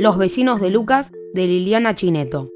[0.00, 2.48] Los vecinos de Lucas de Liliana Chineto.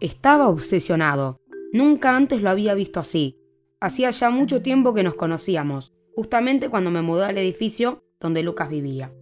[0.00, 1.42] Estaba obsesionado.
[1.74, 3.36] Nunca antes lo había visto así.
[3.82, 8.70] Hacía ya mucho tiempo que nos conocíamos, justamente cuando me mudé al edificio donde Lucas
[8.70, 9.12] vivía.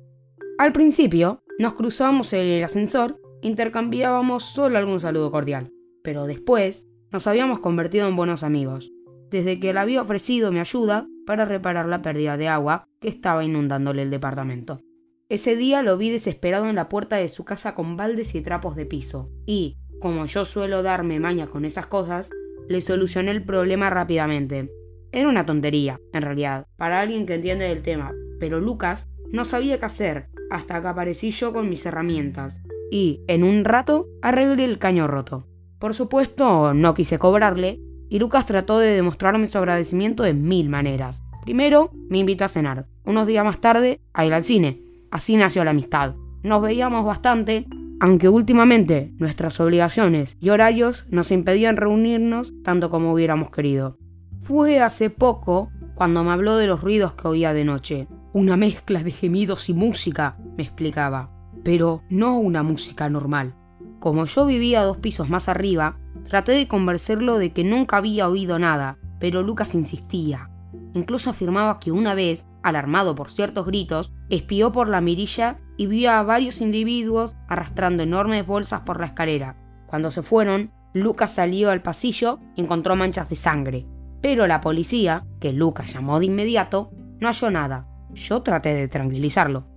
[0.57, 5.73] Al principio, nos cruzábamos en el ascensor, intercambiábamos solo algún saludo cordial,
[6.05, 8.93] pero después nos habíamos convertido en buenos amigos,
[9.33, 13.45] desde que él había ofrecido mi ayuda para reparar la pérdida de agua que estaba
[13.45, 14.81] inundándole el departamento.
[15.35, 18.77] Ese día lo vi desesperado en la puerta de su casa con baldes y trapos
[18.77, 22.31] de piso, y, como yo suelo darme maña con esas cosas,
[22.69, 24.71] le solucioné el problema rápidamente.
[25.11, 29.81] Era una tontería, en realidad, para alguien que entiende del tema, pero Lucas no sabía
[29.81, 32.61] qué hacer hasta que aparecí yo con mis herramientas,
[32.93, 35.49] y, en un rato, arreglé el caño roto.
[35.81, 41.25] Por supuesto, no quise cobrarle, y Lucas trató de demostrarme su agradecimiento de mil maneras.
[41.43, 42.87] Primero, me invitó a cenar.
[43.05, 44.84] Unos días más tarde, a ir al cine.
[45.15, 46.17] Así nació la amistad.
[46.43, 47.69] Nos veíamos bastante,
[48.01, 53.97] aunque últimamente nuestras obligaciones y horarios nos impedían reunirnos tanto como hubiéramos querido.
[54.43, 58.09] Fue hace poco cuando me habló de los ruidos que oía de noche.
[58.33, 61.31] Una mezcla de gemidos y música, me explicaba,
[61.63, 63.55] pero no una música normal.
[64.01, 65.97] Como yo vivía dos pisos más arriba,
[66.29, 70.51] traté de convencerlo de que nunca había oído nada, pero Lucas insistía.
[70.93, 76.11] Incluso afirmaba que una vez, alarmado por ciertos gritos, espió por la mirilla y vio
[76.11, 79.57] a varios individuos arrastrando enormes bolsas por la escalera.
[79.87, 83.87] Cuando se fueron, Lucas salió al pasillo y encontró manchas de sangre.
[84.21, 86.91] Pero la policía, que Lucas llamó de inmediato,
[87.21, 87.87] no halló nada.
[88.15, 89.69] Yo traté de tranquilizarlo.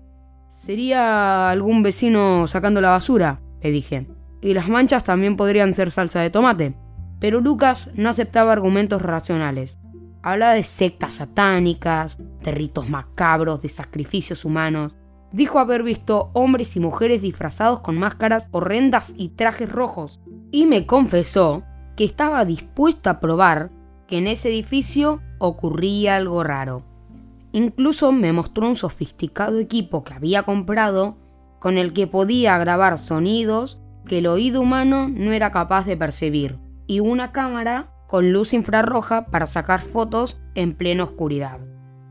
[0.47, 3.41] ¿Sería algún vecino sacando la basura?
[3.61, 4.07] le dije
[4.41, 6.75] y las manchas también podrían ser salsa de tomate.
[7.19, 9.79] Pero Lucas no aceptaba argumentos racionales.
[10.27, 14.93] Hablaba de sectas satánicas, de ritos macabros, de sacrificios humanos.
[15.31, 20.19] Dijo haber visto hombres y mujeres disfrazados con máscaras horrendas y trajes rojos.
[20.51, 21.63] Y me confesó
[21.95, 23.71] que estaba dispuesto a probar
[24.05, 26.83] que en ese edificio ocurría algo raro.
[27.53, 31.15] Incluso me mostró un sofisticado equipo que había comprado
[31.59, 36.59] con el que podía grabar sonidos que el oído humano no era capaz de percibir,
[36.85, 41.59] y una cámara con luz infrarroja para sacar fotos en plena oscuridad.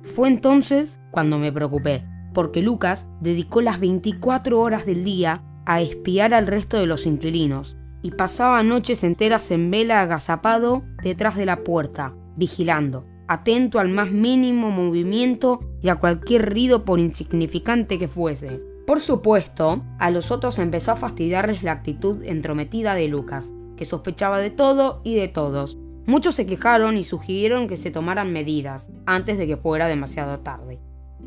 [0.03, 6.35] Fue entonces cuando me preocupé, porque Lucas dedicó las 24 horas del día a espiar
[6.35, 11.65] al resto de los inquilinos, y pasaba noches enteras en vela agazapado detrás de la
[11.65, 18.61] puerta, vigilando, atento al más mínimo movimiento y a cualquier ruido por insignificante que fuese.
[18.87, 24.39] Por supuesto, a los otros empezó a fastidiarles la actitud entrometida de Lucas, que sospechaba
[24.39, 25.79] de todo y de todos.
[26.07, 30.79] Muchos se quejaron y sugirieron que se tomaran medidas antes de que fuera demasiado tarde.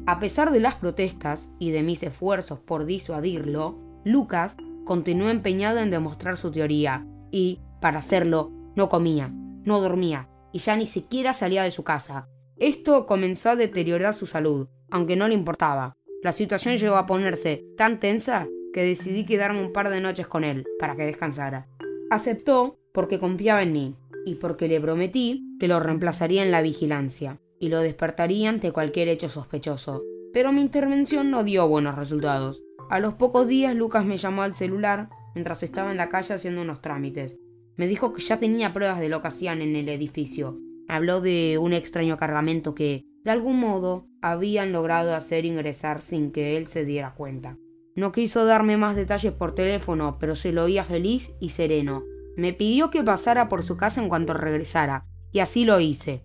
[0.08, 5.92] A pesar de las protestas y de mis esfuerzos por disuadirlo, Lucas continuó empeñado en
[5.92, 9.30] demostrar su teoría y, para hacerlo, no comía,
[9.66, 12.30] no dormía y ya ni siquiera salía de su casa.
[12.56, 15.98] Esto comenzó a deteriorar su salud, aunque no le importaba.
[16.24, 20.46] La situación llegó a ponerse tan tensa que decidí quedarme un par de noches con
[20.46, 21.68] él para que descansara.
[22.10, 23.96] Aceptó porque confiaba en mí
[24.30, 29.08] y porque le prometí que lo reemplazaría en la vigilancia y lo despertaría ante cualquier
[29.08, 30.04] hecho sospechoso.
[30.34, 32.62] Pero mi intervención no dio buenos resultados.
[32.90, 36.62] A los pocos días Lucas me llamó al celular mientras estaba en la calle haciendo
[36.62, 37.40] unos trámites.
[37.76, 40.60] Me dijo que ya tenía pruebas de lo que hacían en el edificio.
[40.88, 46.58] Habló de un extraño cargamento que, de algún modo, habían logrado hacer ingresar sin que
[46.58, 47.58] él se diera cuenta.
[47.96, 52.04] No quiso darme más detalles por teléfono, pero se lo oía feliz y sereno.
[52.36, 56.24] Me pidió que pasara por su casa en cuanto regresara, y así lo hice.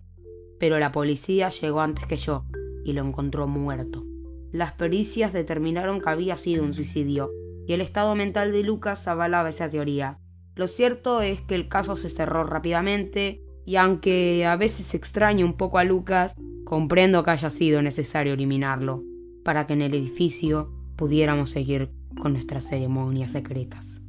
[0.59, 2.45] Pero la policía llegó antes que yo,
[2.83, 4.05] y lo encontró muerto.
[4.51, 7.31] Las pericias determinaron que había sido un suicidio,
[7.67, 10.19] y el estado mental de Lucas avalaba esa teoría.
[10.55, 15.57] Lo cierto es que el caso se cerró rápidamente, y aunque a veces extraño un
[15.57, 19.03] poco a Lucas, Comprendo que haya sido necesario eliminarlo
[19.43, 24.01] para que en el edificio pudiéramos seguir con nuestras ceremonias secretas.